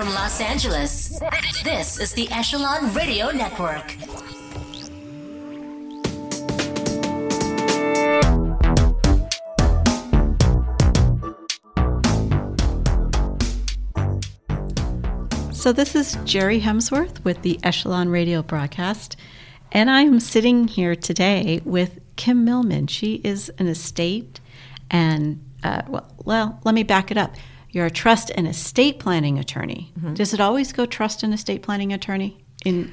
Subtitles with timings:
[0.00, 1.20] from Los Angeles,
[1.62, 3.90] this is the Echelon Radio Network.
[15.52, 19.18] So, this is Jerry Hemsworth with the Echelon Radio broadcast,
[19.70, 22.86] and I'm sitting here today with Kim Millman.
[22.86, 24.40] She is an estate
[24.90, 27.34] and, uh, well, well, let me back it up.
[27.72, 29.92] You're a trust and estate planning attorney.
[29.98, 30.14] Mm-hmm.
[30.14, 32.38] Does it always go trust and estate planning attorney?
[32.64, 32.92] In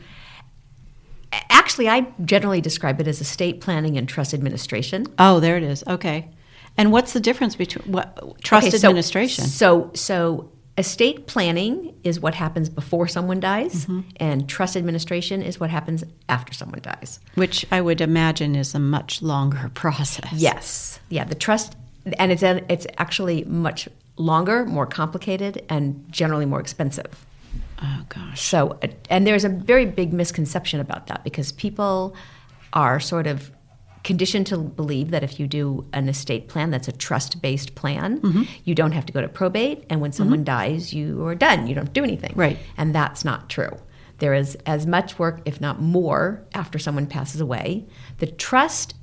[1.50, 5.06] Actually, I generally describe it as estate planning and trust administration.
[5.20, 5.84] oh, there it is.
[5.86, 6.30] Okay,
[6.78, 9.44] and what's the difference between what trust Okay, so- administration?
[9.46, 14.02] So, so estate planning is what happens before someone dies, Mm-hmm.
[14.18, 17.20] and trust administration is what happens after someone dies.
[17.36, 20.32] which I would imagine is a much longer process.
[20.34, 21.76] Yes, yeah, the trust,
[22.18, 27.26] and it's it's actually much longer, more complicated, and generally more expensive.
[27.82, 28.42] Oh gosh.
[28.42, 32.16] So, uh, and there's a very big misconception about that because people
[32.74, 33.52] are sort of
[34.04, 38.20] conditioned to believe that if you do an estate plan that's a trust based plan,
[38.22, 38.44] Mm-hmm.
[38.64, 41.68] you don't have to go to probate, and when someone dies, you are done.
[41.68, 42.34] You don't do anything.
[42.36, 42.58] Right.
[42.78, 43.72] And that's not true.
[44.20, 47.86] There is as much work, if not more, after someone passes away.
[48.18, 48.96] The trust,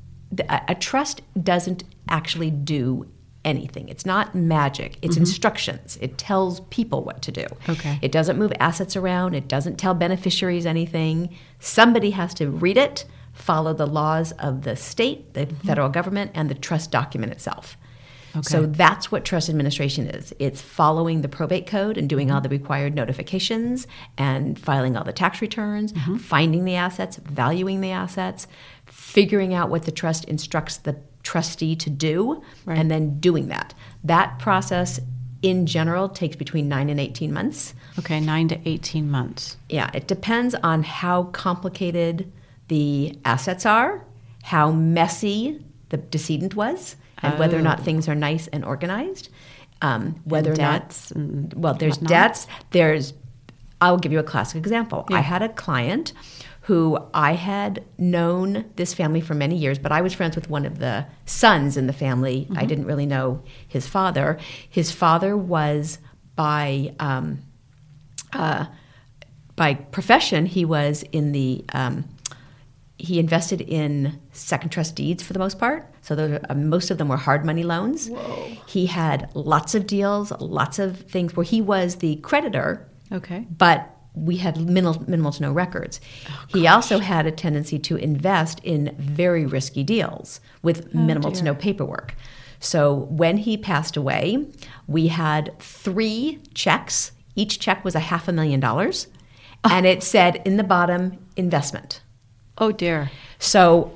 [0.48, 3.06] a a trust doesn't actually do
[3.44, 3.88] anything.
[3.88, 4.98] It's not magic.
[5.02, 5.22] It's mm-hmm.
[5.22, 5.98] instructions.
[6.00, 7.46] It tells people what to do.
[7.68, 7.98] Okay.
[8.02, 9.34] It doesn't move assets around.
[9.34, 11.34] It doesn't tell beneficiaries anything.
[11.58, 15.66] Somebody has to read it, follow the laws of the state, the mm-hmm.
[15.66, 17.76] federal government, and the trust document itself.
[18.36, 18.42] Okay.
[18.42, 20.34] So that's what trust administration is.
[20.40, 22.48] It's following the probate code and doing all mm-hmm.
[22.48, 23.86] the required notifications
[24.18, 28.48] and filing all the tax returns, finding the assets, valuing the assets,
[28.86, 32.78] figuring out what the trust instructs the trustee to do, Right.
[32.78, 33.74] and then doing that.
[34.04, 35.00] That process
[35.42, 37.74] in general takes between 9 and 18 months.
[37.98, 39.56] Okay, nine to eighteen months.
[39.68, 42.30] Yeah, it depends on how complicated
[42.68, 44.04] the assets are,
[44.42, 49.28] how messy the decedent was, and whether or not things are nice and organized.
[49.80, 52.08] Um, whether or debts not, well, there's whatnot?
[52.08, 52.46] debts.
[52.70, 53.12] There's,
[53.80, 55.04] I'll give you a classic example.
[55.10, 56.12] I had a client
[56.64, 60.64] who I had known this family for many years, but I was friends with one
[60.64, 62.48] of the sons in the family.
[62.56, 64.38] I didn't really know his father.
[64.68, 65.98] His father was
[66.36, 67.42] by um,
[68.32, 68.66] uh,
[69.56, 72.04] by profession, he was in the um,
[72.96, 75.92] he invested in second trust deeds for the most part.
[76.00, 78.10] So those are, uh, most of them were hard money loans.
[78.66, 83.46] He had lots of deals, lots of things where he was the creditor, Okay.
[83.58, 86.00] but we had minimal, minimal to no records.
[86.28, 91.32] Oh, he also had a tendency to invest in very risky deals with oh, minimal
[91.32, 92.14] to no paperwork.
[92.60, 94.46] So when he passed away,
[94.86, 97.12] we had three checks.
[97.34, 99.08] Each check was a half a million dollars,
[99.64, 99.70] ah.
[99.72, 102.00] and it said in the bottom investment.
[102.56, 103.10] Oh dear.
[103.38, 103.92] So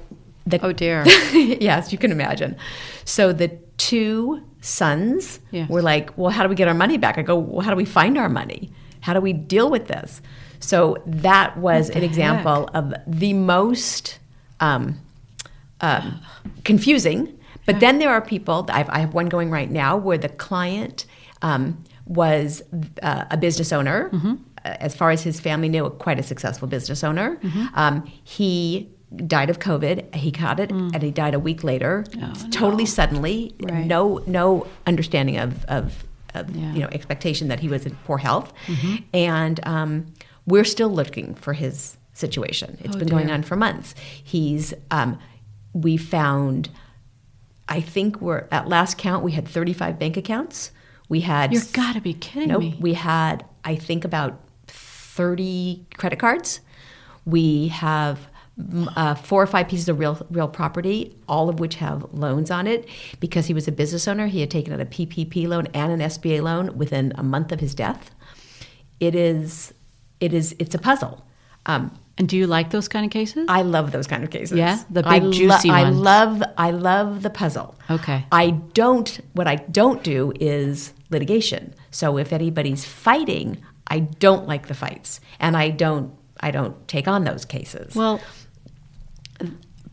[0.46, 1.04] the Oh dear.
[1.32, 2.56] yes, you can imagine.
[3.04, 5.68] So the two sons Yes.
[5.70, 7.76] were like, "Well, how do we get our money back?" I go, "Well, how do
[7.76, 8.70] we find our money?
[9.00, 10.20] How do we deal with this?"
[10.60, 14.18] So that was an example of the most
[14.60, 15.00] um,
[15.80, 16.20] um,
[16.64, 17.38] confusing.
[17.66, 18.66] But then there are people.
[18.70, 21.04] I have, I have one going right now where the client
[21.42, 22.62] um, was
[23.02, 24.08] uh, a business owner.
[24.08, 24.34] Mm-hmm.
[24.64, 27.36] uh, As far as his family knew, quite a successful business owner.
[27.36, 27.66] Mm-hmm.
[27.74, 28.88] Um, he
[29.26, 30.14] died of COVID.
[30.14, 32.04] He caught it, and he died a week later,
[32.50, 33.54] totally suddenly.
[33.58, 33.70] Mm.
[33.70, 33.86] Oh, Right.
[33.86, 36.04] No, no understanding of, of,
[36.38, 36.72] of Yeah.
[36.74, 38.52] you know expectation that he was in poor health,
[39.12, 40.06] and um,
[40.46, 42.78] we're still looking for his situation.
[42.80, 43.94] It's Oh, been going on for months.
[44.22, 45.18] He's um,
[45.72, 46.68] we found.
[47.68, 50.70] I think we're at last count we had 35 bank accounts.
[51.10, 52.60] We had You've got to be kidding Nope.
[52.60, 52.76] me.
[52.80, 56.60] We had, I think, about 30 credit cards.
[57.24, 58.28] We have
[58.96, 62.66] uh, four or five pieces of real real property, all of which have loans on
[62.66, 62.88] it.
[63.20, 66.00] Because he was a business owner, he had taken out a PPP loan and an
[66.00, 68.10] SBA loan within a month of his death.
[69.00, 69.72] It is,
[70.20, 71.24] it is, it's a puzzle.
[71.66, 73.46] Um, and do you like those kind of cases?
[73.48, 74.58] I love those kind of cases.
[74.58, 74.82] Yeah?
[74.90, 75.96] The I big, juicy I ones.
[75.96, 77.76] love I love the puzzle.
[77.88, 78.26] Okay.
[78.32, 81.74] I don't what I don't do is litigation.
[81.92, 85.20] So if anybody's fighting, I don't like the fights.
[85.38, 87.94] And I don't I don't take on those cases.
[87.94, 88.20] well,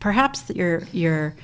[0.06, 1.34] perhaps your your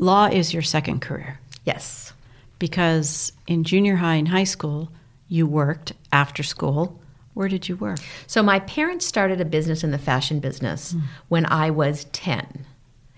[0.00, 2.12] law is your second career yes.
[2.58, 4.88] because in junior high and high school
[5.28, 7.00] you worked after school.
[7.34, 8.00] Where did you work?
[8.26, 11.02] So my parents started a business in the fashion business hmm.
[11.28, 12.64] when I was 10.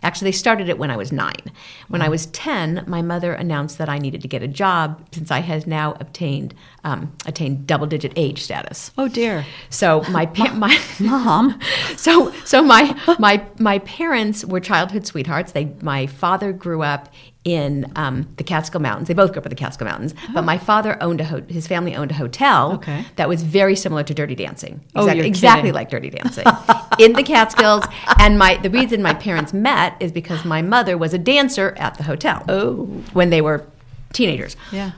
[0.03, 1.53] Actually, they started it when I was nine.
[1.89, 5.31] When I was 10, my mother announced that I needed to get a job since
[5.31, 6.55] I had now obtained
[6.85, 8.91] um, attained double digit age status.
[8.97, 9.45] Oh dear.
[9.69, 11.61] So my pa- my Mom.
[11.97, 15.53] so so my my my parents were childhood sweethearts.
[15.53, 17.13] They my father grew up
[17.45, 19.09] in um, the Catskill Mountains.
[19.09, 20.15] They both grew up in the Catskill Mountains.
[20.35, 23.05] But my father owned a ho- his family owned a hotel Okay.
[23.17, 24.81] that was very similar to Dirty Dancing.
[24.95, 25.75] Oh, exactly kidding.
[25.75, 26.45] like Dirty Dancing
[26.99, 27.85] in the Catskills.
[28.19, 31.95] And my the reason my parents met is because my mother was a dancer at
[31.95, 32.45] the hotel.
[32.49, 32.85] Oh.
[33.15, 33.67] when they were
[34.13, 34.57] teenagers.
[34.71, 34.93] Yeah.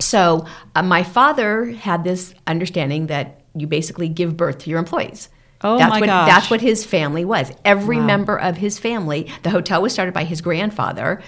[0.00, 5.28] So uh, my father had this understanding that you basically give birth to your employees.
[5.62, 6.28] Oh, that's my what, gosh.
[6.28, 7.50] That's what his family was.
[7.64, 8.06] Every Wow.
[8.06, 9.30] member of his family.
[9.44, 11.22] The hotel was started by his grandfather.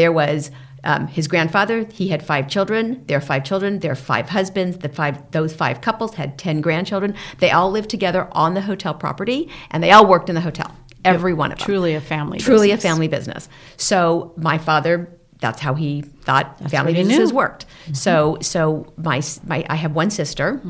[0.00, 0.50] There was
[0.82, 1.86] um, his grandfather.
[1.92, 3.04] He had five children.
[3.06, 3.80] Their five children.
[3.80, 4.78] Their five husbands.
[4.78, 7.14] The five those five couples had ten grandchildren.
[7.38, 10.74] They all lived together on the hotel property, and they all worked in the hotel.
[11.04, 11.66] Every one of them.
[11.66, 12.38] Truly a family.
[12.38, 12.82] Truly business.
[12.82, 13.48] a family business.
[13.76, 14.94] So my father,
[15.38, 17.36] that's how he thought family he businesses knew.
[17.36, 17.66] worked.
[17.92, 20.62] So so my my I have one sister.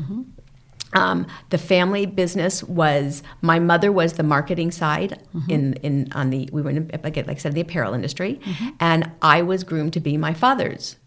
[0.93, 6.49] Um, the family business was my mother was the marketing side in in on the
[6.51, 8.39] we were in like I said the apparel industry,
[8.79, 10.97] and I was groomed to be my father's.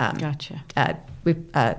[0.00, 0.62] Um, Gotcha.
[0.76, 0.94] Uh,
[1.54, 1.74] uh,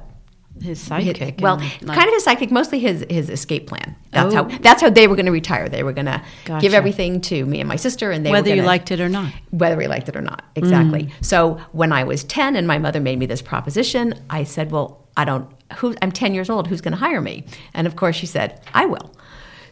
[0.61, 1.39] His his- sidekick.
[1.41, 3.95] well, like- kind of his sidekick, mostly his his escape plan.
[4.11, 4.43] That's Oh.
[4.49, 5.69] how that's how they were going to retire.
[5.69, 6.61] They were going to Gotcha.
[6.61, 9.07] give everything to me and my sister, and they whether you gonna- liked it or
[9.09, 9.31] not.
[9.51, 10.43] whether we liked it or not.
[10.55, 11.03] Exactly.
[11.03, 11.11] Mm.
[11.21, 15.07] So when I was 10 and my mother made me this proposition, I said, "Well,
[15.15, 15.47] I don't
[15.77, 18.59] who I'm 10 years old, who's going to hire me?" And of course she said,
[18.73, 19.11] "I will."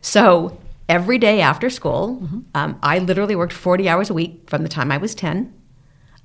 [0.02, 0.58] So
[0.88, 2.40] every day after school, Mm-hmm.
[2.56, 5.52] um, I literally worked 40 hours a week from the time I was 10.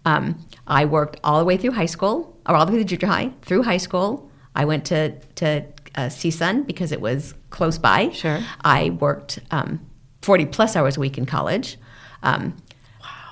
[0.04, 3.08] Um, I worked all the way through high school, or all the way to junior
[3.12, 4.28] high, through high school.
[4.54, 5.64] I went to to
[5.94, 8.10] uh, CSUN because it was close by.
[8.10, 8.40] Sure.
[8.64, 9.80] I worked um,
[10.22, 11.76] 40 plus hours a week in college.
[12.22, 12.54] Um,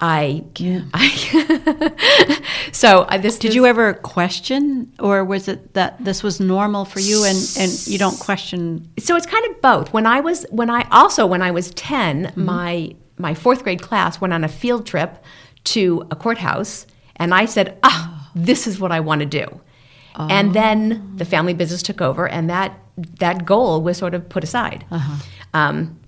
[0.03, 0.45] I,
[0.95, 6.85] I so uh, this Did you ever question, or was it that this was normal
[6.87, 8.89] for you, and and you don't question?
[8.99, 9.93] so it's kind of both.
[9.93, 12.45] When I was when I also when I was 10, Mm-hmm.
[12.45, 15.23] my my fourth grade class went on a field trip
[15.65, 19.61] to a courthouse, and I said, "Ah, this is what I want to do."
[20.17, 20.27] Oh.
[20.31, 22.79] And then the family business took over, and that
[23.19, 24.85] that goal was sort of put aside.
[24.91, 25.17] Uh-huh.
[25.55, 25.99] Um,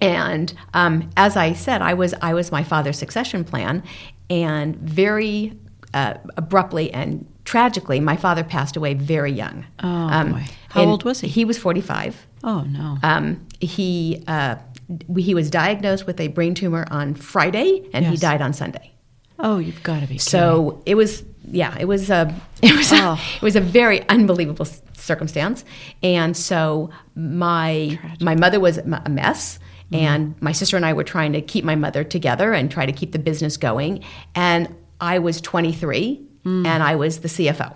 [0.00, 3.82] and um, as I said, I was I was my father's succession plan,
[4.30, 5.52] and very
[5.92, 9.66] uh, abruptly and tragically, my father passed away very young.
[9.80, 10.44] Um, Oh, boy.
[10.70, 11.28] How old was he?
[11.28, 12.26] He was forty five.
[12.42, 12.98] Oh no.
[13.02, 14.56] Um, he uh,
[15.16, 18.90] he was diagnosed with a brain tumor on Friday, and he died on Sunday.
[19.38, 20.14] oh, you've got to be.
[20.14, 20.18] kidding.
[20.18, 23.20] So it was, yeah, it was a, it was, a, Oh.
[23.36, 25.64] it was a very unbelievable circumstance.
[26.02, 29.58] And so my my mother was a mess,
[29.92, 29.94] Mm-hmm.
[30.06, 32.92] and my sister and I were trying to keep my mother together and try to
[32.92, 34.02] keep the business going.
[34.34, 36.66] And I was 23, Mm.
[36.66, 37.74] and I was the CFO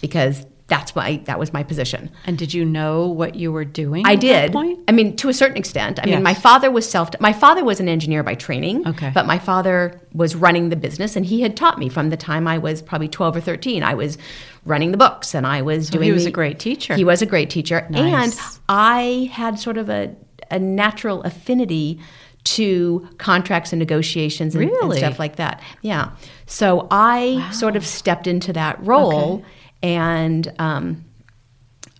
[0.00, 2.10] because that's my that was my position.
[2.26, 4.02] And did you know what you were doing?
[4.06, 4.52] I did.
[4.52, 4.78] point?
[4.88, 5.98] I mean, to a certain extent.
[5.98, 6.14] I Yes.
[6.16, 7.08] mean, my father was self.
[7.20, 8.76] My father was an engineer by training.
[8.88, 9.10] Okay.
[9.14, 12.44] But my father was running the business, and he had taught me from the time
[12.48, 13.82] I was probably twelve or thirteen.
[13.82, 14.16] I was
[14.64, 16.04] running the books, and I was So doing.
[16.04, 16.94] he was the- a great teacher.
[16.94, 18.32] He was a great teacher, and
[18.68, 20.02] I had sort of a
[20.50, 21.98] a natural affinity
[22.44, 25.60] to contracts and negotiations and, and stuff like that.
[25.80, 26.10] Yeah.
[26.46, 29.44] So I sort of stepped into that role, Okay.
[29.82, 30.52] And.
[30.58, 31.04] Um,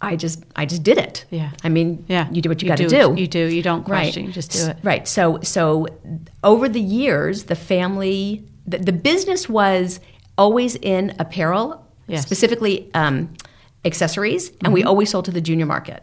[0.05, 1.25] I just, I just did it.
[1.31, 1.51] Yeah.
[1.63, 2.29] I mean, Yeah.
[2.33, 3.47] you do what you, You got to do- you do.
[3.47, 4.77] You don't question, you just do it.
[4.83, 5.07] Right.
[5.07, 5.87] So, so
[6.43, 10.01] over the years, the family, the, the business was
[10.37, 12.23] always in apparel, Yes.
[12.23, 13.33] specifically um,
[13.85, 16.03] accessories, and we always sold to the junior market.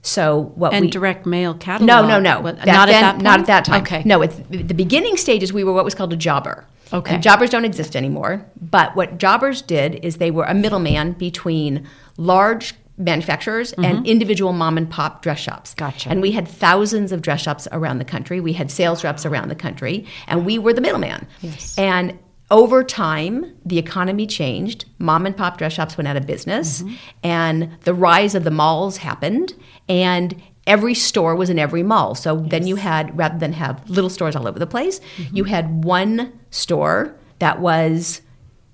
[0.00, 0.76] So what Mm-hmm.
[0.76, 1.86] And we direct mail catalog.
[1.86, 2.40] no, no, no.
[2.40, 2.86] What- not then- at
[3.18, 3.18] that.
[3.20, 3.82] Not at that time.
[3.82, 4.02] Okay.
[4.06, 5.52] No, it's the beginning stages.
[5.52, 6.66] We were what was called a jobber.
[6.92, 7.14] Okay.
[7.14, 8.44] And jobbers don't exist anymore.
[8.60, 14.76] But what jobbers did is they were a middleman between large manufacturers and individual mom
[14.76, 15.70] and pop dress shops.
[15.70, 15.78] Mm-hmm.
[15.84, 16.10] Gotcha.
[16.10, 18.40] And we had thousands of dress shops around the country.
[18.40, 21.26] We had sales reps around the country, and we were the middleman.
[21.40, 21.78] Yes.
[21.78, 22.18] And
[22.50, 24.86] over time, the economy changed.
[24.98, 26.94] Mom and pop dress shops went out of business, Mm-hmm.
[27.22, 29.54] and the rise of the malls happened,
[29.88, 30.34] and
[30.68, 32.14] every store was in every mall.
[32.14, 35.36] So then you had, rather than have little stores all over the place, Mm-hmm.
[35.36, 38.20] you had one store that was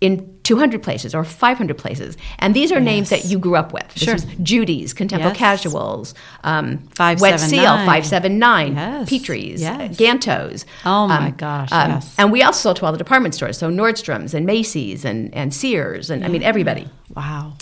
[0.00, 2.18] in 200 places or 500 places.
[2.40, 3.86] And these are names that you grew up with.
[3.94, 4.16] This Sure.
[4.42, 5.36] Judy's, Contempo Yes.
[5.36, 9.08] Casuals, um, Five Wet Seven Seal, 579, Yes.
[9.08, 9.96] Petries, Yes.
[9.96, 10.64] Gantos.
[10.84, 12.14] Oh my gosh, yes.
[12.18, 15.54] And we also sold to all the department stores, so Nordstrom's and Macy's and, and
[15.54, 16.86] Sears, and I mean, everybody.
[17.16, 17.54] Wow.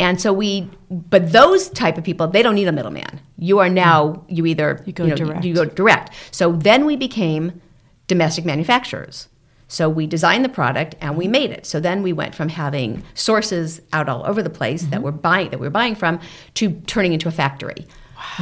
[0.00, 3.20] And so we, but those type of people, they don't need a middleman.
[3.38, 4.24] You are now, mm.
[4.28, 5.44] you either You go know, direct.
[5.44, 6.10] You go direct.
[6.30, 7.60] So then we became
[8.06, 9.28] domestic manufacturers.
[9.68, 11.66] So we designed the product and we made it.
[11.66, 15.02] So then we went from having sources out all over the place that mm-hmm.
[15.02, 16.20] we're buying that we were buying from
[16.54, 17.86] to turning into a factory.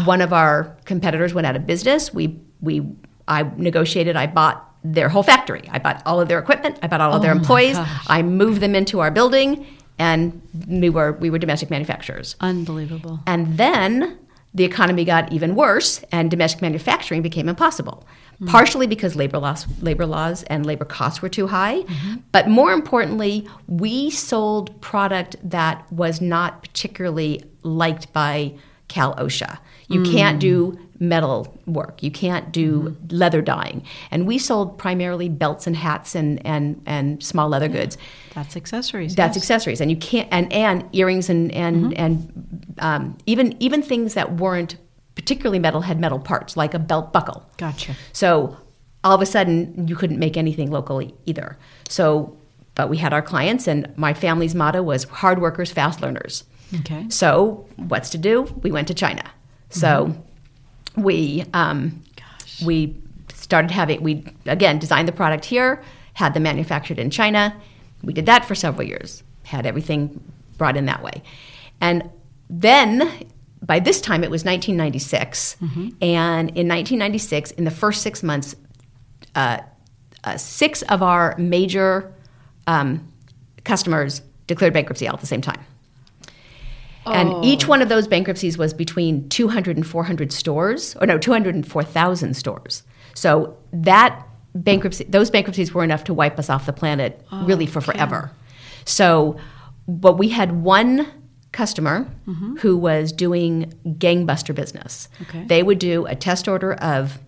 [0.04, 2.12] One of our competitors went out of business.
[2.12, 2.86] We we
[3.26, 4.16] I negotiated.
[4.16, 5.62] I bought their whole factory.
[5.70, 6.78] I bought all of their equipment.
[6.82, 7.76] I bought all of their Oh employees.
[8.06, 9.66] I moved them into our building,
[9.98, 12.36] and we were we were domestic manufacturers.
[12.40, 13.20] Unbelievable.
[13.26, 14.18] And then
[14.54, 18.06] the economy got even worse, and domestic manufacturing became impossible.
[18.38, 18.46] Hmm.
[18.46, 22.16] Partially because labor laws, labor laws and labor costs were too high, mm-hmm.
[22.32, 28.54] but more importantly, we sold product that was not particularly liked by
[28.88, 29.58] Cal OSHA.
[29.88, 30.40] You can't hmm.
[30.40, 32.02] do metal work.
[32.02, 33.16] You can't do mm-hmm.
[33.16, 37.96] leather dyeing, and we sold primarily belts and hats and and and small leather goods.
[38.34, 39.14] That's accessories.
[39.14, 39.44] That's yes.
[39.44, 41.92] accessories, and you can't and and earrings and and mm-hmm.
[41.96, 44.76] and um, even even things that weren't
[45.14, 47.48] particularly metal had metal parts, like a belt buckle.
[47.56, 47.94] Gotcha.
[48.12, 48.56] So
[49.04, 51.58] all of a sudden, you couldn't make anything locally either.
[51.88, 52.36] So,
[52.74, 56.44] but we had our clients, and my family's motto was hard workers, fast learners.
[56.80, 57.06] Okay.
[57.10, 58.42] So, what's to do?
[58.62, 59.22] We went to China.
[59.68, 60.20] So, mm-hmm.
[60.96, 62.02] We um,
[62.64, 62.96] we
[63.32, 65.82] started having we again designed the product here,
[66.14, 67.54] had them manufactured in China.
[68.02, 69.22] We did that for several years.
[69.44, 70.22] Had everything
[70.56, 71.22] brought in that way,
[71.80, 72.08] and
[72.48, 73.10] then
[73.62, 75.56] by this time it was 1996,
[76.02, 78.54] and in 1996, in the first six months,
[79.34, 79.58] uh,
[80.22, 82.12] uh, six of our major
[82.66, 83.10] um,
[83.64, 85.64] customers declared bankruptcy all at the same time.
[87.06, 87.68] And each oh.
[87.68, 92.82] one of those bankruptcies was between 200 and 400 stores, or no, 204,000 stores.
[93.14, 97.80] So that bankruptcy, those bankruptcies were enough to wipe us off the planet really for
[97.80, 98.30] forever.
[98.84, 99.36] So,
[99.86, 101.06] but we had one
[101.52, 102.56] customer mm-hmm.
[102.56, 105.08] who was doing gangbuster business.
[105.22, 105.44] Okay.
[105.44, 107.18] They would do a test order of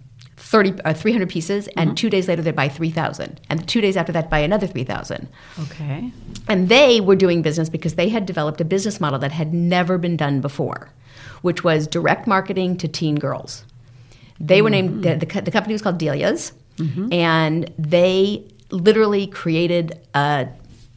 [0.47, 1.95] 30, uh, 300 pieces, and mm-hmm.
[1.97, 3.41] two days later they'd buy 3,000.
[3.51, 5.29] And two days after that, buy another 3,000.
[5.63, 6.13] Okay.
[6.47, 9.99] And they were doing business because they had developed a business model that had never
[9.99, 10.91] been done before,
[11.43, 13.65] which was direct marketing to teen girls.
[14.39, 17.13] They were named, the, the, the company was called Delia's, mm-hmm.
[17.13, 20.49] and they literally created a,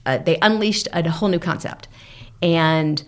[0.06, 1.88] a, they unleashed a whole new concept.
[2.44, 3.04] And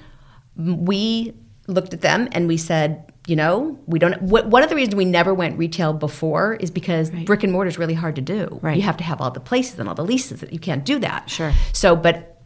[0.56, 1.36] we
[1.68, 4.20] looked at them and we said, you know, we don't.
[4.22, 7.26] What, one of the reasons we never went retail before is because Right.
[7.26, 8.60] brick and mortar is really hard to do.
[8.62, 8.76] Right.
[8.76, 10.40] You have to have all the places and all the leases.
[10.40, 11.30] That you can't do that.
[11.30, 11.52] Sure.
[11.72, 12.42] So, but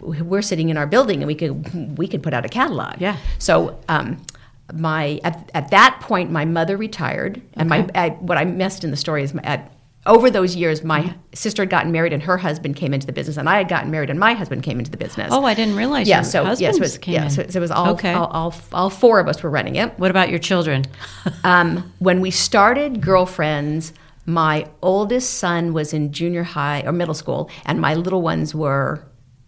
[0.00, 3.00] we're sitting in our building and we could we could put out a catalog.
[3.00, 3.16] Yeah.
[3.38, 4.22] So, um,
[4.72, 8.90] my at, at that point, my mother retired, and my I, what I missed in
[8.90, 9.70] the story is my, at,
[10.06, 13.36] over those years, my sister had gotten married and her husband came into the business,
[13.36, 15.28] and I had gotten married and my husband came into the business.
[15.32, 16.22] Oh, I didn't realize yeah.
[16.22, 18.12] So yeah, so it, came yeah, so, so it was all, Okay.
[18.12, 19.98] all, all all four of us were running it.
[19.98, 20.84] What about your children?
[21.42, 23.92] Um, when we started Girlfriends,
[24.24, 29.04] my oldest son was in junior high or middle school, and my little ones were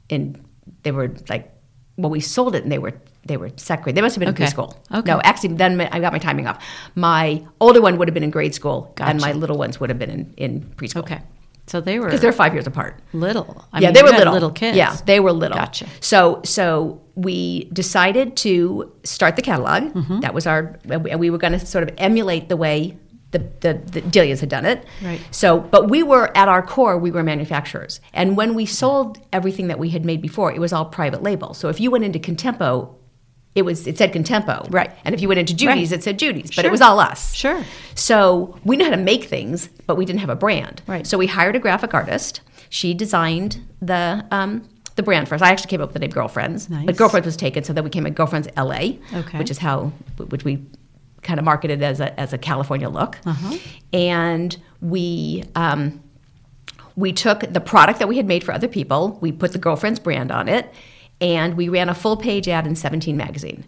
[0.09, 0.45] in.
[0.83, 1.51] They were like,
[1.97, 2.93] well, we sold it, and they were
[3.27, 3.95] they were second grade.
[3.97, 4.45] They must have been Okay.
[4.45, 4.75] in preschool.
[4.93, 5.11] Okay.
[5.11, 6.63] No, actually, then I got my timing off.
[6.95, 9.99] My older one would have been in grade school, and my little ones would have
[9.99, 11.01] been in, in preschool.
[11.05, 11.21] Okay.
[11.69, 13.65] So they were because they're five years apart little.
[13.73, 14.33] I yeah, mean, they were had little.
[14.35, 14.77] little kids.
[14.77, 15.59] Yeah, they were little.
[15.59, 15.87] Gotcha.
[16.01, 19.93] So, so we decided to start the catalog.
[19.93, 20.21] Mm-hmm.
[20.21, 22.97] That was our, and we were going to sort of emulate the way
[23.33, 24.85] the the, the Delia's had done it.
[25.03, 25.21] Right.
[25.33, 29.67] So, but we were at our core, we were manufacturers, and when we sold everything
[29.67, 31.53] that we had made before, it was all private label.
[31.53, 32.95] So, if you went into Contempo.
[33.57, 34.91] It was it said Contempo, Right.
[35.05, 35.99] And if you went into Judy's, Right.
[35.99, 36.67] it said Judy's, but Sure.
[36.67, 37.35] it was all us.
[37.35, 37.65] Sure.
[37.95, 40.83] So we knew how to make things, but we didn't have a brand.
[40.87, 41.07] Right.
[41.07, 42.41] So we hired a graphic artist.
[42.69, 45.43] She designed the um, the brand for us.
[45.43, 46.87] I actually came up with the name Girlfriends, Nice.
[46.87, 49.39] but Girlfriends was taken, so then we came at Girlfriends LA, Okay.
[49.39, 49.93] which is how
[50.29, 50.63] which we
[51.23, 53.19] kind of marketed as a as a California look.
[53.27, 53.57] Uh-huh.
[53.93, 55.45] And we.
[55.55, 56.01] Um,
[56.99, 59.99] we took the product that we had made for other people, we put the Girlfriends
[59.99, 60.73] brand on it,
[61.21, 63.65] and we ran a full page ad in 17 magazine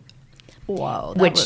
[0.67, 1.15] Whoa.
[1.17, 1.39] which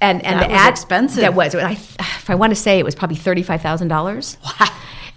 [0.00, 1.20] and and that the was ad expensive.
[1.20, 1.54] That was.
[1.54, 4.36] I, if I want to say, it was probably thirty five thousand dollars.
[4.44, 4.68] Wow.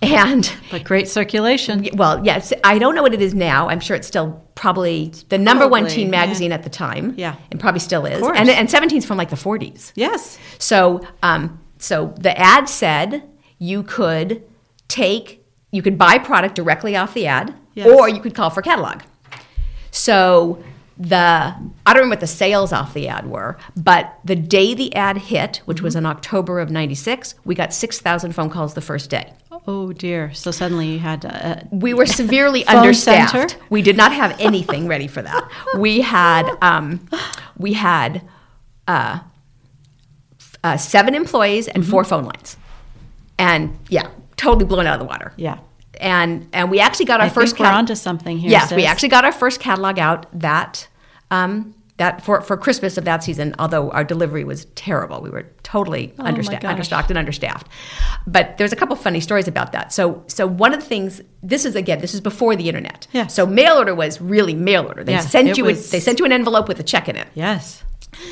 [0.01, 1.89] And but great circulation.
[1.93, 3.67] well, yes, I don't know what it is now.
[3.67, 6.11] I'm sure it's still probably the number one probably, teen yeah.
[6.11, 7.13] magazine at the time.
[7.17, 7.35] Yeah.
[7.51, 8.21] and probably still is.
[8.21, 9.91] And and 17's from like the 40s.
[9.95, 10.39] Yes.
[10.57, 13.23] So, um, so the ad said
[13.57, 14.41] you could
[14.87, 17.87] take, you could buy product directly off the ad, Yes.
[17.89, 19.01] or you could call for catalog.
[19.91, 20.63] So
[20.97, 24.93] the I don't remember what the sales off the ad were, but the day the
[24.95, 28.81] ad hit, which was in October of '96, we got six thousand phone calls the
[28.81, 29.33] first day.
[29.67, 30.33] Oh dear.
[30.33, 33.31] So suddenly you had uh, We were severely understaffed.
[33.31, 33.63] center?
[33.69, 35.49] We did not have anything ready for that.
[35.77, 37.07] We had um,
[37.57, 38.21] we had
[38.87, 39.19] uh,
[40.63, 42.57] uh, seven employees and four phone lines,
[43.37, 45.33] and yeah, totally blown out of the water.
[45.37, 45.59] Yeah.
[45.99, 48.49] And and we actually got our I first think we're onto something here.
[48.51, 50.87] Yes, we actually got our first catalog out that
[51.31, 53.53] um, that for, for Christmas of that season.
[53.59, 57.67] Although our delivery was terrible, we were totally Oh understa- understocked and understaffed.
[58.25, 59.91] But there's a couple funny stories about that.
[59.91, 63.07] So so one of the things this is again this is before the internet.
[63.11, 63.33] Yes.
[63.33, 65.03] So mail order was really mail order.
[65.03, 67.17] They Yeah, sent you was- a, they sent you an envelope with a check in
[67.17, 67.27] it.
[67.35, 67.83] Yes.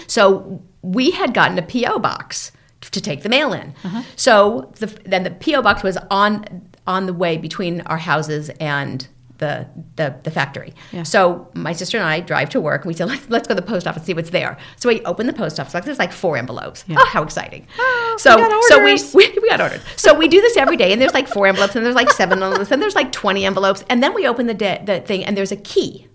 [0.08, 3.74] So we had gotten a PO box to take the mail in.
[3.84, 4.02] Uh-huh.
[4.16, 9.08] So the, then the PO box was on on the way between our houses and
[9.38, 10.74] the the, the factory.
[10.92, 11.04] Yeah.
[11.04, 13.62] So my sister and I drive to work and we said let's, let's go to
[13.62, 14.58] the post office and see what's there.
[14.78, 15.74] So we open the post office.
[15.74, 16.84] Like there's like four envelopes.
[16.88, 16.98] Yeah.
[17.00, 17.68] Oh, how exciting!
[17.78, 19.82] Oh, so we so we, we we got ordered.
[19.96, 22.42] So we do this every day and there's like four envelopes and there's like seven
[22.42, 25.38] envelopes and there's like twenty envelopes and then we open the de- the thing and
[25.38, 26.08] there's a key.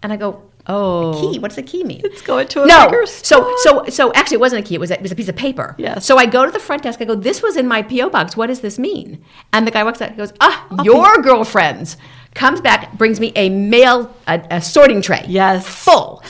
[0.00, 1.12] And I go, Oh.
[1.12, 1.38] a key?
[1.38, 2.02] What does a key mean?
[2.04, 3.04] It's going to a no.
[3.06, 4.74] So so so actually, it wasn't a key.
[4.74, 5.74] It was a, it was a piece of paper.
[5.78, 5.98] Yeah.
[5.98, 7.00] So I go to the front desk.
[7.00, 8.36] I go, "This was in my PO box.
[8.36, 10.10] What does this mean?" And the guy walks out.
[10.10, 11.96] He goes, "Ah, your girlfriend's."
[12.34, 15.24] Comes back, brings me a mail a, a sorting tray.
[15.26, 15.66] Yes.
[15.66, 16.22] Full.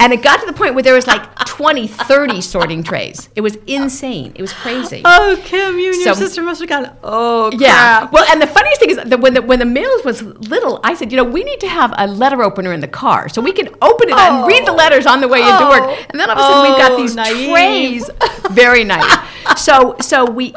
[0.00, 3.28] And it got to the point where there was like 20, 30 sorting trays.
[3.34, 4.32] It was insane.
[4.34, 5.02] It was crazy.
[5.04, 6.96] Oh, Kim, you and your sister must have gone.
[7.02, 7.60] Oh, crap.
[7.60, 8.08] Yeah.
[8.10, 10.94] Well, and the funniest thing is that when the when the mail was little, I
[10.94, 13.52] said, you know, we need to have a letter opener in the car so we
[13.52, 14.46] can open it and oh.
[14.46, 15.70] read the letters on the way into Oh.
[15.70, 16.06] work.
[16.10, 17.50] And then all of a sudden we've got Oh, these naive.
[17.50, 18.10] trays.
[18.50, 19.18] Very nice.
[19.56, 20.54] So so we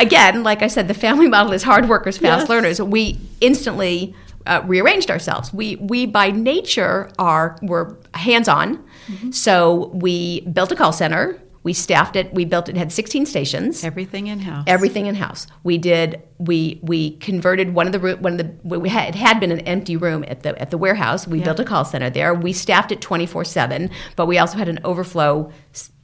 [0.00, 2.48] again, like I said, the family model is hard workers, fast Yes.
[2.48, 2.80] learners.
[2.80, 4.14] We instantly
[4.46, 5.52] uh, rearranged ourselves.
[5.52, 8.76] We we by nature are were hands on.
[9.08, 9.30] Mm-hmm.
[9.30, 11.40] So we built a call center.
[11.62, 12.34] We staffed it.
[12.34, 12.76] We built it.
[12.76, 14.64] had 16 stations Everything in house.
[14.66, 15.46] everything in house.
[15.62, 16.20] We did.
[16.38, 19.60] We we converted one of the one of the we had it had been an
[19.60, 21.26] empty room at the at the warehouse.
[21.26, 21.44] We Yeah.
[21.46, 22.34] built a call center there.
[22.34, 25.50] We staffed it twenty four seven, but we also had an overflow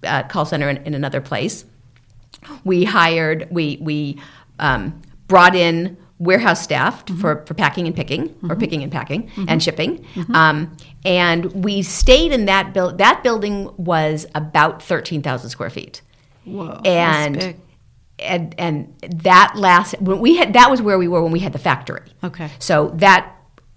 [0.05, 1.67] uh, call center in, in another place.
[2.65, 3.47] We hired.
[3.51, 4.19] We we
[4.59, 7.21] um, brought in warehouse staffed Mm-hmm.
[7.21, 12.31] for, for packing and picking or picking and packing and shipping um, and we stayed
[12.33, 16.03] in that build that building was about 13000 square feet
[16.45, 16.81] Whoa.
[16.85, 17.57] that's and big.
[18.19, 21.53] and and that last when we had that was where we were when we had
[21.53, 22.03] the factory.
[22.23, 22.51] Okay.
[22.59, 23.35] So that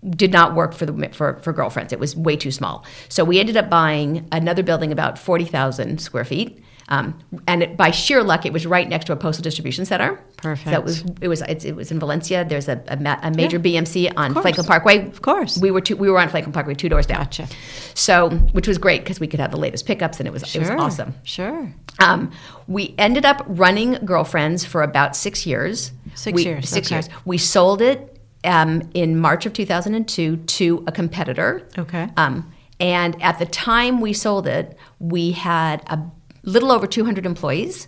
[0.09, 1.93] did not work for the for, for girlfriends.
[1.93, 2.85] It was way too small.
[3.07, 6.61] So we ended up buying another building about forty thousand square feet.
[6.89, 7.17] Um,
[7.47, 10.19] and it, by sheer luck, it was right next to a postal distribution center.
[10.37, 10.69] Perfect.
[10.69, 12.43] So it was it was it's, it was in Valencia.
[12.43, 13.81] There's a, a, ma- a major Yeah.
[13.81, 14.33] BMC on.
[14.33, 15.07] Franklin Parkway.
[15.07, 15.57] Of course.
[15.57, 17.19] we were two, we were on Franklin Parkway, two doors down.
[17.23, 17.47] Gotcha.
[17.93, 20.59] So which was great because we could have the latest pickups, and it was it
[20.59, 21.13] was awesome.
[21.23, 21.73] Sure.
[21.99, 22.31] Um,
[22.67, 25.91] we ended up running Girlfriends for about six years.
[26.15, 26.95] Six We- years, Six okay.
[26.95, 27.09] years.
[27.25, 31.67] We sold it um, in March of 2002 to a competitor.
[31.77, 32.09] Okay.
[32.17, 35.97] Um, and at the time we sold it, we had a
[36.43, 37.87] little over 200 employees.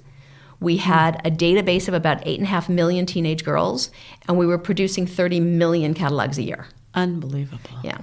[0.59, 3.91] We had a database of about eight and a half million teenage girls,
[4.27, 6.67] and we were producing 30 million catalogs a year.
[6.93, 7.59] Unbelievable.
[7.83, 7.97] Yeah.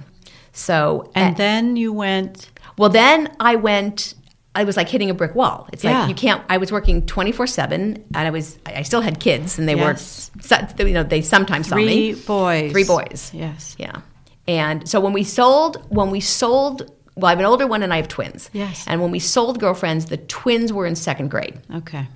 [0.51, 2.49] So And eh, then you went.
[2.77, 4.13] well, then I went.
[4.55, 5.67] I was like hitting a brick wall.
[5.73, 6.01] It's Yeah.
[6.01, 6.43] like you can't.
[6.47, 8.59] I was working twenty four seven, and I was.
[8.67, 10.29] I still had kids, and they Yes.
[10.77, 10.85] were.
[10.87, 12.13] You know, they sometimes saw me.
[12.13, 12.71] Three boys.
[12.71, 13.31] Three boys.
[13.33, 13.75] Yes.
[13.79, 14.01] Yeah.
[14.47, 17.93] And so when we sold, when we sold, well, I have an older one and
[17.93, 18.49] I have twins.
[18.53, 18.85] Yes.
[18.87, 22.07] And when we sold girlfriends, the twins were in second grade, Okay.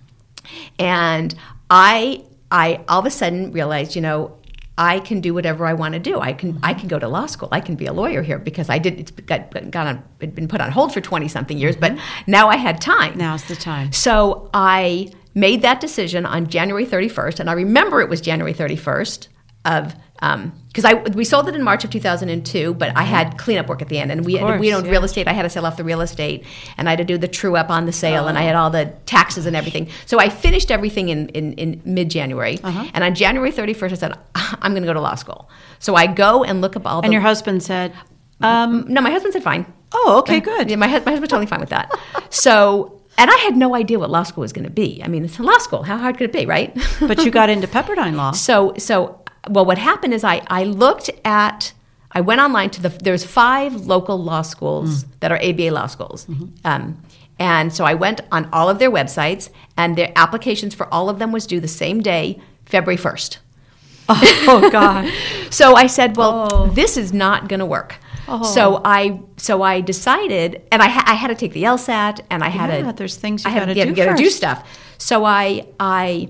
[0.79, 1.33] and
[1.69, 4.33] I, I all of a sudden realized, you know.
[4.79, 6.19] I can do whatever I want to do.
[6.19, 7.49] I can I can go to law school.
[7.51, 8.99] I can be a lawyer here because I did.
[8.99, 10.03] It's got, got on.
[10.19, 12.31] It'd been put on hold for twenty something years, but mm-hmm.
[12.31, 13.17] now I had time.
[13.17, 13.91] Now's the time.
[13.91, 19.27] So I made that decision on January 31st, and I remember it was January 31st
[19.65, 23.81] of because I we sold it in March of 2002, but I had cleanup work
[23.81, 24.91] at the end, and we course, we owned yeah.
[24.91, 25.27] real estate.
[25.27, 26.45] I had to sell off the real estate,
[26.77, 28.69] and I had to do the true up on the sale, and I had all
[28.69, 29.89] the taxes and everything.
[30.05, 32.85] So I finished everything in in, in mid January, Uh-huh.
[32.93, 35.49] and on January 31st, I said I'm going to go to law school.
[35.79, 37.93] So I go and look up all the And your husband said,
[38.41, 39.65] um, no, my husband said fine.
[39.93, 41.89] "Oh, okay, good." Yeah, my, my husband's totally fine with that.
[42.29, 45.01] So, and I had no idea what law school was going to be.
[45.03, 45.83] I mean, it's a law school.
[45.83, 46.75] How hard could it be, right?
[46.99, 48.31] But you got into Pepperdine Law.
[48.31, 51.73] so, so, well, what happened is I, I looked at,
[52.11, 56.27] I went online to the, there's five local law schools that are ABA law schools.
[56.65, 57.01] Um,
[57.39, 61.19] and so I went on all of their websites, and their applications for all of
[61.19, 63.37] them was due the same day, February 1st.
[64.09, 65.09] oh God.
[65.49, 66.67] So I said, "Well, Oh.
[66.67, 67.95] this is not going to work."
[68.27, 68.43] Oh.
[68.43, 72.43] So I so I decided, and I, ha- I had to take the LSAT, and
[72.43, 72.97] I had Yeah, to.
[72.97, 74.67] there's things you I had yeah, do gotta do stuff.
[74.97, 76.27] So I I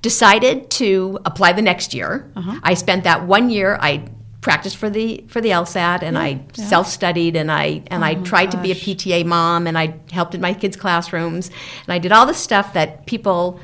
[0.00, 2.30] decided to apply the next year.
[2.36, 2.60] Uh-huh.
[2.62, 3.78] I spent that one year.
[3.80, 4.08] I
[4.40, 6.38] practiced for the for the LSAT, and I yeah.
[6.58, 8.74] Oh self studied, and I and I tried to be a.
[8.74, 11.50] PTA mom, and I helped in my kids' classrooms,
[11.86, 13.60] and I did all the stuff that people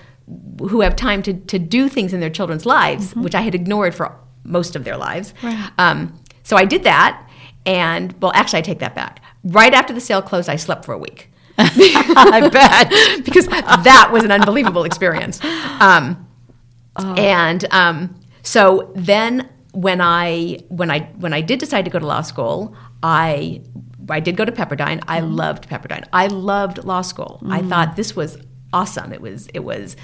[0.60, 3.94] who have time to, to do things in their children's lives, which I had ignored
[3.94, 5.32] for most of their lives.
[5.42, 5.70] Right.
[5.78, 7.28] Um, so I did that,
[7.66, 9.22] and well, actually, I take that back.
[9.44, 11.30] Right after the sale closed, I slept for a week.
[11.60, 13.24] I bet.
[13.24, 15.42] because that was an unbelievable experience.
[15.80, 16.26] Um,
[17.16, 22.06] And um, so then when I when I when I did decide to go to
[22.06, 23.62] law school, I
[24.08, 25.02] I did go to Pepperdine.
[25.06, 26.04] I loved Pepperdine.
[26.12, 27.40] I loved law school.
[27.46, 28.38] I thought this was
[28.72, 29.12] awesome.
[29.12, 29.96] It was it was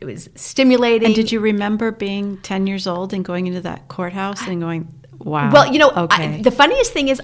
[0.00, 1.06] it was stimulating.
[1.06, 4.92] And did you remember being 10 years old and going into that courthouse and going,
[5.18, 5.50] wow.
[5.52, 6.38] Well, you know, okay.
[6.38, 7.20] I, the funniest thing is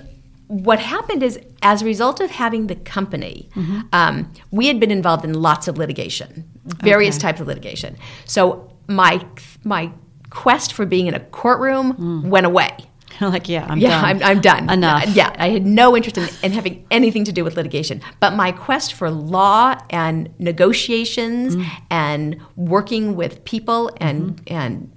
[0.52, 3.80] what happened is as a result of having the company, Mm-hmm.
[3.92, 6.30] um, we had been involved in lots of litigation,
[6.64, 7.22] various Okay.
[7.26, 7.96] types of litigation.
[8.26, 9.24] So my
[9.64, 9.90] my
[10.30, 12.72] quest for being in a courtroom went away.
[13.20, 14.04] like, yeah, I'm yeah, done.
[14.04, 14.70] I'm, I'm done.
[14.70, 15.08] Enough.
[15.14, 18.00] Yeah, I had no interest in, in having anything to do with litigation.
[18.20, 21.66] But my quest for law and negotiations Mm.
[21.90, 24.54] and working with people and Mm-hmm.
[24.54, 24.92] and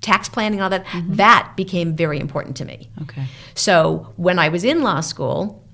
[0.00, 2.88] tax planning, all that, that became very important to me.
[3.02, 3.26] Okay.
[3.54, 5.64] So when I was in law school,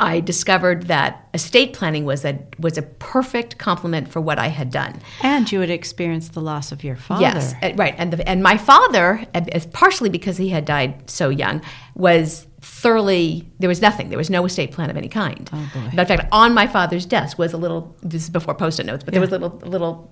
[0.00, 4.70] I discovered that estate planning was a was a perfect complement for what I had
[4.70, 5.00] done.
[5.22, 7.22] And you had experienced the loss of your father.
[7.22, 7.94] Yes, uh, right.
[7.98, 11.62] And the, and my father, uh, partially because he had died so young,
[11.94, 14.08] was thoroughly there was nothing.
[14.08, 15.50] There was no estate plan of any kind.
[15.52, 16.00] Oh, boy.
[16.00, 17.94] In fact, on my father's desk was a little.
[18.02, 20.10] This is before post-it notes, but there was a little little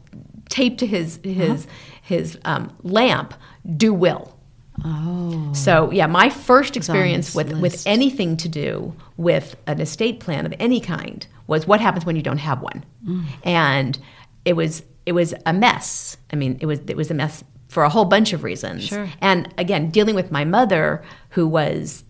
[0.48, 1.66] tape to his his
[2.02, 3.34] his um, lamp.
[3.76, 4.34] Do will.
[4.84, 5.52] Oh.
[5.54, 10.54] So yeah, my first experience with, with anything to do with an estate plan of
[10.60, 13.24] any kind was what happens when you don't have one, Mm.
[13.44, 13.98] and
[14.44, 16.16] it was it was a mess.
[16.32, 18.86] I mean, it was it was a mess for a whole bunch of reasons.
[18.86, 19.08] Sure.
[19.20, 22.04] And again, dealing with my mother, who was.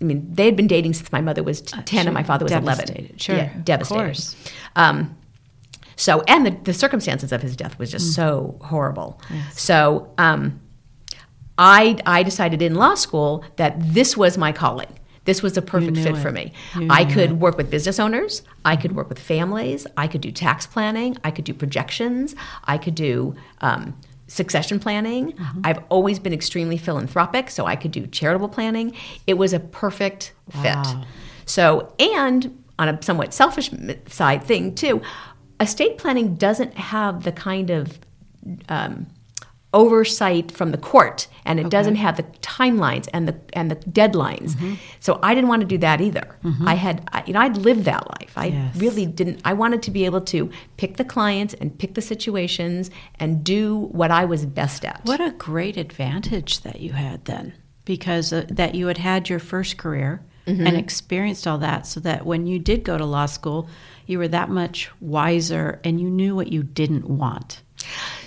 [0.00, 2.00] I mean, they had been dating since my mother was 10 Uh, sure.
[2.00, 2.66] and my father was 11.
[2.86, 3.20] Devastated.
[3.22, 3.36] Sure.
[3.36, 4.00] Yeah, Of devastated.
[4.02, 4.34] course.
[4.74, 5.14] Um,
[5.96, 7.92] so, and the, the circumstances of his death was Mm.
[7.92, 9.20] just so horrible.
[9.54, 10.60] So, um,
[11.58, 14.88] I, I decided in law school that this was my calling.
[15.24, 16.16] This was a perfect fit it.
[16.16, 16.52] for me.
[16.90, 17.36] I could it.
[17.36, 18.42] work with business owners.
[18.64, 19.86] I could work with families.
[19.96, 21.16] I could do tax planning.
[21.22, 22.34] I could do projections.
[22.64, 25.32] I could do um, succession planning.
[25.32, 25.60] Mm-hmm.
[25.62, 28.96] I've always been extremely philanthropic, so I could do charitable planning.
[29.28, 30.86] It was a perfect fit.
[31.46, 33.70] So, and on a somewhat selfish
[34.08, 35.02] side thing too,
[35.62, 37.98] estate planning doesn't have the kind of
[38.68, 39.06] um,
[39.74, 44.50] oversight from the court, and it doesn't have the timelines and the and the deadlines.
[44.52, 44.74] Mm-hmm.
[45.00, 46.36] So I didn't want to do that either.
[46.66, 48.32] I had, I, you know, I'd lived that life.
[48.36, 48.76] I Yes.
[48.76, 49.40] really didn't.
[49.44, 53.76] I wanted to be able to pick the clients and pick the situations and do
[53.92, 55.00] what I was best at.
[55.04, 57.54] What a great advantage that you had then,
[57.86, 60.66] because uh, that you had had your first career Mm-hmm.
[60.66, 63.68] and experienced all that, so that when you did go to law school,
[64.06, 67.62] you were that much wiser and you knew what you didn't want.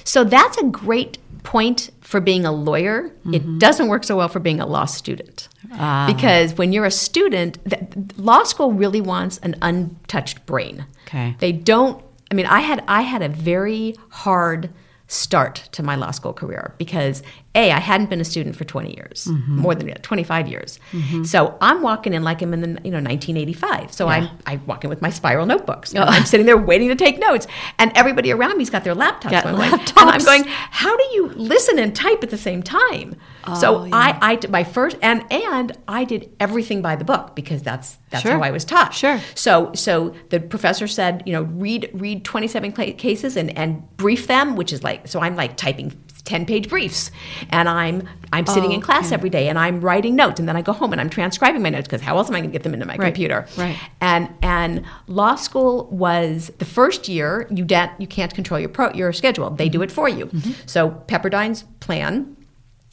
[0.04, 3.12] So that's a great point for being a lawyer.
[3.32, 5.48] It doesn't work so well for being a law student.
[5.74, 6.12] Ah.
[6.14, 7.84] Because when you're a student, th-
[8.18, 10.86] law school really wants an untouched brain.
[11.08, 11.36] Okay.
[11.40, 14.70] They don't I mean I had I had a very hard
[15.08, 17.22] start to my law school career because
[17.56, 19.58] a I hadn't been a student for 20 years, mm-hmm.
[19.60, 20.80] more than 25 years.
[20.91, 21.24] Mm-hmm.
[21.24, 23.94] So I'm walking in like I'm in the you know 1985.
[23.94, 25.94] So I'm I walk in with my spiral notebooks.
[25.94, 27.48] And I'm sitting there waiting to take notes,
[27.80, 29.32] and everybody around me's got their laptops.
[29.32, 30.02] Got going, laptops.
[30.02, 33.15] And I'm going, how do you listen and type at the same time?
[33.48, 37.06] Oh, so Oh, I, I did my first and and I did everything by the
[37.06, 38.34] book because that's that's Sure.
[38.34, 38.94] how I was taught.
[38.94, 39.20] Sure.
[39.36, 44.56] So so the professor said, you know, read read 27 cases and and brief them,
[44.56, 45.91] which is like so I'm like typing
[46.26, 47.12] 10 page briefs
[47.50, 49.16] and I'm I'm sitting Oh, in class okay.
[49.16, 51.70] every day and I'm writing notes and then I go home and I'm transcribing my
[51.70, 53.48] notes because how else am I going to get them into my Right, computer?
[53.58, 53.78] right.
[54.02, 58.94] And and law school was the first year you de- you can't control your pro-
[58.94, 59.52] your schedule.
[59.52, 60.26] They do it for you.
[60.26, 60.52] Mm-hmm.
[60.66, 62.36] So Pepperdine's plan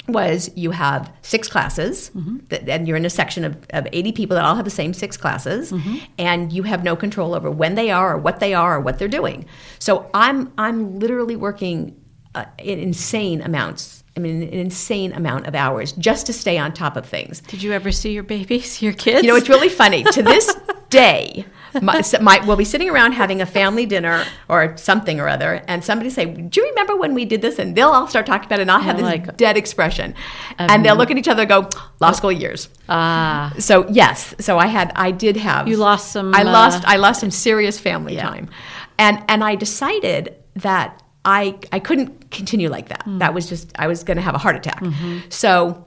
[0.08, 2.38] was you have six classes mm-hmm.
[2.48, 4.92] that, and you're in a section of, of 80 people that all have the same
[4.92, 5.96] six classes mm-hmm.
[6.18, 8.98] and you have no control over when they are or what they are or what
[8.98, 9.46] they're doing
[9.78, 11.94] so i'm i'm literally working
[12.34, 16.72] uh, in insane amounts i mean an insane amount of hours just to stay on
[16.72, 19.22] top of things Did you ever see your babies, your kids?
[19.22, 20.02] you know, it's really funny.
[20.04, 20.54] To this
[20.90, 21.44] day,
[21.80, 25.82] my, my, we'll be sitting around having a family dinner or something or other, and
[25.82, 28.58] somebody say, "Do you remember when we did this?" And they'll all start talking about
[28.58, 30.14] it, and I'll have this like- dead expression,
[30.58, 31.68] and they'll look at each other and go,
[32.00, 35.66] "Law school years." ah, So yes, so I had, I did have.
[35.66, 38.28] You lost some, I uh, lost, I lost some serious family Yeah.
[38.28, 38.50] time,
[38.98, 43.02] and and I decided that I I couldn't continue like that.
[43.04, 43.18] Hmm.
[43.18, 44.80] That was just I was going to have a heart attack.
[44.80, 45.18] Mm-hmm.
[45.28, 45.86] So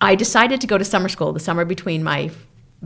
[0.00, 2.30] I decided to go to summer school the summer between my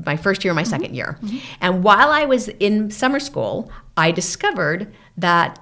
[0.04, 0.70] my first year and my Mm-hmm.
[0.70, 1.18] second year.
[1.60, 5.58] And while I was in summer school, I discovered that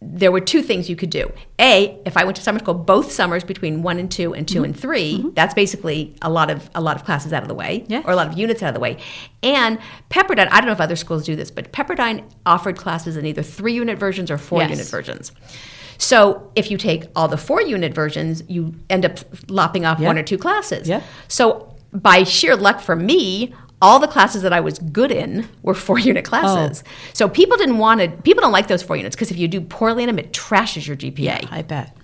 [0.00, 1.32] there were two things you could do.
[1.58, 4.62] A, if I went to summer school both summers between one and two and 2
[4.62, 7.84] and 3 that's basically a lot of a lot of classes out of the way,
[7.88, 8.02] Yeah.
[8.04, 8.98] or a lot of units out of the way.
[9.42, 9.78] And
[10.10, 13.42] Pepperdine, I don't know if other schools do this, but Pepperdine offered classes in either
[13.42, 14.70] three unit versions or four Yes.
[14.70, 15.32] unit versions.
[15.98, 20.06] So if you take all the four unit versions, you end up lopping off Yeah.
[20.06, 20.88] one or two classes.
[20.88, 21.02] Yeah.
[21.26, 25.74] So by sheer luck for me, all the classes that I was good in were
[25.86, 26.82] four unit classes.
[26.86, 26.90] Oh.
[27.12, 29.60] So people didn't want to, people don't like those four units because if you do
[29.60, 31.48] poorly in them, it trashes your GPA.
[31.50, 31.96] I bet.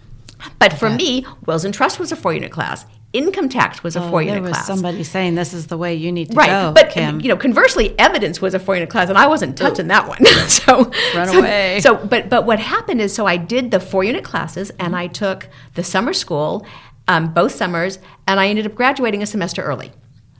[0.58, 2.84] But for me, Wills and Trust was a four unit class.
[3.14, 5.94] Income tax was a four Oh, there unit was somebody saying this is the way
[5.94, 7.20] you need to Right, go, Right, but Kim.
[7.20, 10.22] you know, conversely, evidence was a four unit class, and I wasn't touching that one.
[10.48, 11.80] so Run so, away.
[11.80, 15.06] So, but but what happened is, so I did the four unit classes, and I
[15.06, 16.66] took the summer school,
[17.08, 19.92] um, both summers, and I ended up graduating a semester early.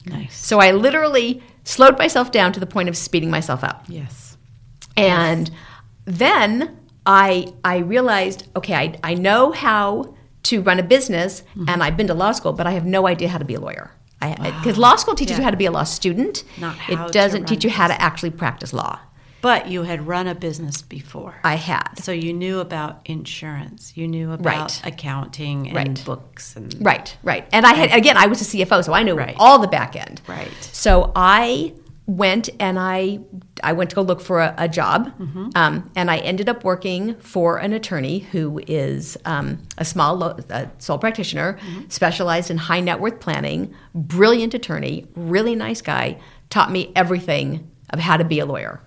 [0.05, 0.37] nice.
[0.37, 3.85] So I literally slowed myself down to the point of speeding myself up.
[3.89, 4.37] Yes.
[4.97, 5.51] And
[6.07, 11.69] then I I realized, okay, I, I know how to run a business Mm-hmm.
[11.69, 13.61] and I've been to law school, but I have no idea how to be a
[13.61, 13.91] lawyer.
[14.21, 16.45] Because law school teaches you how to be a law student.
[16.59, 18.99] Not how it doesn't teach you how to actually practice law.
[19.43, 21.35] But you had run a business before.
[21.45, 21.99] I had.
[21.99, 23.93] so you knew about insurance.
[23.95, 24.81] You knew about Right.
[24.87, 26.05] accounting and Right.
[26.07, 27.47] books and Right, right.
[27.53, 29.37] And I had again, I was a CFO, so I knew Right.
[29.39, 30.23] all the back end.
[30.27, 30.49] Right.
[30.73, 31.75] So I
[32.07, 33.21] went and I
[33.63, 35.49] I went to go look for a, a job, Mm-hmm.
[35.57, 40.37] um, and I ended up working for an attorney who is um, a small lo-
[40.51, 41.89] uh, sole practitioner, Mm-hmm.
[41.89, 43.73] specialized in high net worth planning.
[43.95, 46.19] Brilliant attorney, really nice guy.
[46.51, 48.81] Taught me everything of how to be a lawyer.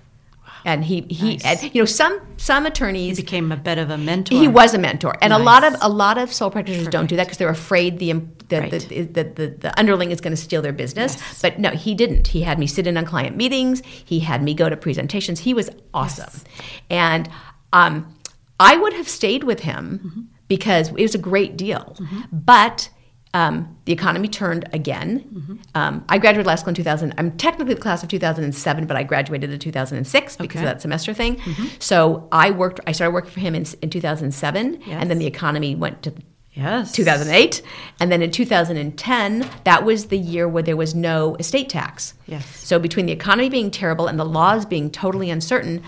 [0.65, 1.63] And he, he Nice.
[1.63, 4.37] and, you know, some some attorneys became a bit of a mentor.
[4.37, 7.15] he was a mentor, and a lot of a lot of sole practitioners don't do
[7.15, 8.13] that because they're afraid the
[8.49, 8.71] the, Right.
[8.71, 11.15] the, the, the the underling is going to steal their business.
[11.15, 11.41] Yes.
[11.41, 12.27] But no, he didn't.
[12.27, 13.81] He had me sit in on client meetings.
[13.85, 15.39] He had me go to presentations.
[15.41, 16.41] He was awesome,
[16.89, 17.29] and
[17.73, 18.13] um,
[18.59, 20.21] I would have stayed with him Mm-hmm.
[20.47, 21.95] because it was a great deal.
[22.31, 22.89] But
[23.33, 25.19] um, the economy turned again.
[25.33, 25.55] Mm-hmm.
[25.75, 27.13] Um, I graduated last school in 2000.
[27.17, 30.57] I'm technically the class of 2007, but I graduated in 2006 because Okay.
[30.59, 30.67] Mm-hmm.
[30.67, 31.41] of that semester thing.
[31.79, 32.79] So I worked.
[32.87, 34.97] I started working for him in, in 2007, Yes.
[35.01, 36.13] and then the economy went to
[36.53, 37.61] yes 2008,
[37.99, 42.13] and then in 2010, that was the year where there was no estate tax.
[42.27, 42.45] Yes.
[42.65, 45.83] So between the economy being terrible and the laws being totally uncertain,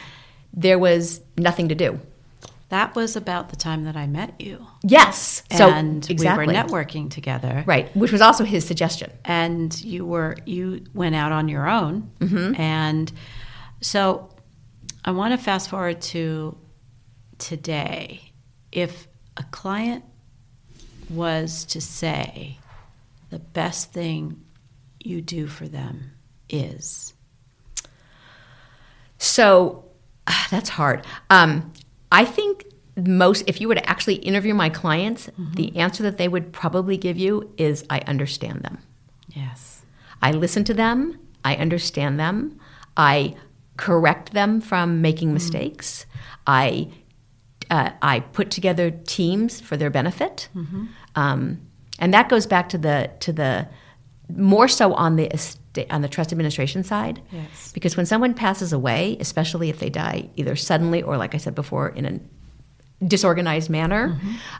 [0.54, 2.00] there was nothing to do.
[2.70, 4.66] That was about the time that I met you.
[4.84, 5.44] Yes.
[5.52, 6.46] So and exactly.
[6.48, 7.64] we were networking together.
[7.66, 9.12] Right, which was also his suggestion.
[9.26, 12.60] and you were you went out on your own Mm-hmm.
[12.62, 13.12] and
[13.82, 14.30] so
[15.06, 16.58] i want to fast forward to
[17.38, 18.32] today
[18.72, 20.04] if a client
[21.10, 22.58] was to say
[23.30, 24.42] the best thing
[25.00, 26.12] you do for them
[26.50, 27.14] is
[29.18, 29.86] So
[30.28, 31.06] ah, that's hard.
[31.30, 31.72] Um,
[32.12, 32.66] I think
[32.98, 36.98] most, if you were to actually interview my clients, the answer that they would probably
[36.98, 38.80] give you is I understand them.
[39.30, 39.84] yes.
[40.22, 42.60] I listen to them, I understand them,
[42.98, 43.36] I
[43.78, 46.06] correct them from making mistakes,
[46.46, 46.90] I
[47.72, 50.50] uh, I put together teams for their benefit,
[51.16, 51.62] um,
[52.00, 53.68] and that goes back to the to the
[54.36, 55.32] more so on the
[55.90, 57.22] on the trust administration side.
[57.32, 57.72] Yes.
[57.74, 61.56] Because when someone passes away, especially if they die either suddenly or, like I said
[61.56, 64.20] before, in a disorganized manner,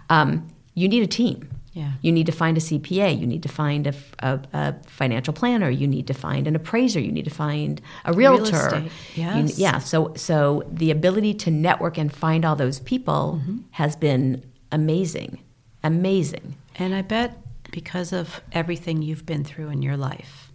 [0.10, 1.50] um, you need a team.
[1.74, 1.92] Yeah.
[2.02, 3.20] You need to find a CPA.
[3.20, 5.70] You need to find a, a- a financial planner.
[5.70, 7.00] You need to find an appraiser.
[7.00, 8.56] You need to find a Real realtor.
[8.56, 9.80] estate, You- yeah.
[9.80, 13.58] So so the ability to network and find all those people Mm-hmm.
[13.72, 15.40] has been amazing,
[15.84, 16.56] amazing.
[16.76, 17.38] And I bet
[17.72, 20.49] because of everything you've been through in your life,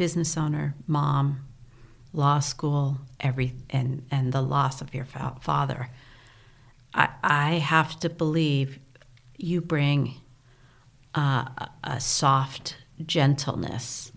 [0.00, 1.46] business owner, mom,
[2.14, 5.90] law school, every and and the loss of your fa- father,
[6.94, 8.78] I I have to believe
[9.36, 10.14] you bring
[11.14, 11.44] uh,
[11.84, 14.10] a- soft gentleness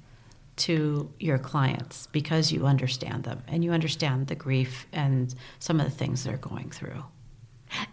[0.56, 5.86] to your clients because you understand them and you understand the grief and some of
[5.86, 7.04] the things they're going through.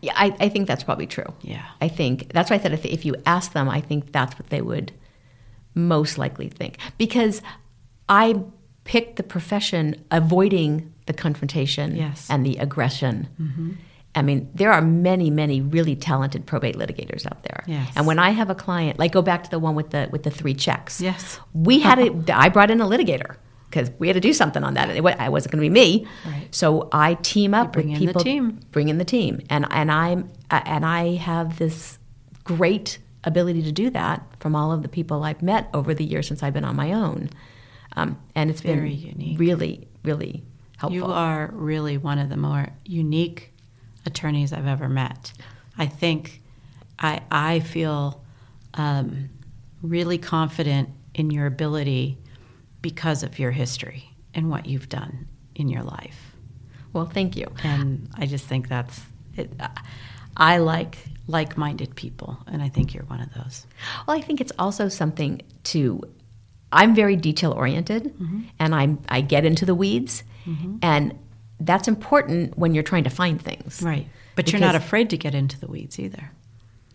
[0.01, 1.33] Yeah, I, I think that's probably true.
[1.43, 1.65] Yeah.
[1.81, 4.51] I think that's why I said if, if you ask them, I think that's what
[4.51, 4.93] they would
[5.75, 6.77] most likely think.
[6.99, 7.43] Because
[8.11, 8.43] I
[8.85, 12.27] picked the profession avoiding the confrontation Yes.
[12.29, 13.29] and the aggression.
[13.41, 13.71] Mm-hmm.
[14.17, 17.63] I mean, there are many, many really talented probate litigators out there.
[17.69, 17.93] Yes.
[17.95, 20.25] And when I have a client, like go back to the one with the with
[20.25, 21.01] the three checks.
[21.01, 21.39] Yes.
[21.55, 23.37] We had a, I brought in a litigator
[23.69, 24.89] because we had to do something on that.
[24.89, 26.09] And it wa- it wasn't going to be me.
[26.27, 26.53] Right.
[26.53, 28.25] So I team up bring with in the people.
[28.25, 28.59] team.
[28.73, 31.99] Bring in the team, and and I'm and I have this
[32.43, 36.27] great ability to do that from all of the people I've met over the years
[36.27, 37.31] since I've been on my own,
[37.97, 39.39] um, and it's Very been unique.
[39.39, 40.45] really, really
[40.79, 40.97] helpful.
[40.97, 43.53] You are really one of the more unique
[44.07, 45.33] attorneys I've ever met.
[45.77, 46.43] I think
[46.99, 48.23] I, I feel
[48.75, 49.31] um,
[49.83, 52.19] really confident in your ability
[52.83, 56.35] because of your history and what you've done in your life.
[56.93, 57.47] Well, thank you.
[57.63, 59.01] And I just think that's
[59.37, 59.53] it.
[60.37, 63.67] I like like-minded people, and I think you're one of those.
[64.07, 66.03] Well, I think it's also something to.
[66.73, 68.43] I'm very detail oriented, mm-hmm.
[68.59, 70.77] and I'm I get into the weeds, mm-hmm.
[70.83, 71.19] and
[71.59, 73.83] that's important when you're trying to find things.
[73.83, 74.07] Right,
[74.37, 76.31] but you're not afraid to get into the weeds either.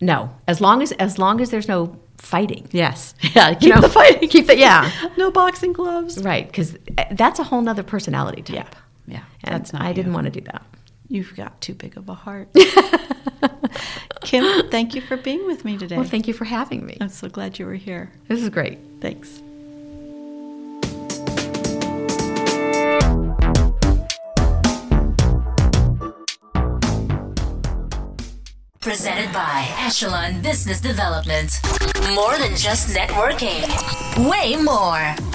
[0.00, 2.68] No, as long as as long as there's no fighting.
[2.72, 4.28] Yes, yeah, keep you know, the fighting.
[4.28, 4.58] Keep it.
[4.58, 6.22] Yeah, no boxing gloves.
[6.22, 6.76] Right, because
[7.12, 8.56] that's a whole nother personality type.
[8.56, 9.24] Yeah, yeah.
[9.44, 9.82] And that's not.
[9.82, 9.94] I you.
[9.94, 10.62] didn't want to do that.
[11.08, 12.48] You've got too big of a heart.
[14.22, 15.96] Kim, thank you for being with me today.
[15.96, 16.96] Well, thank you for having me.
[17.00, 18.10] I'm so glad you were here.
[18.26, 18.78] This is great.
[19.00, 19.40] Thanks.
[28.86, 31.50] Presented by Echelon Business Development.
[32.14, 33.66] More than just networking,
[34.30, 35.25] way more.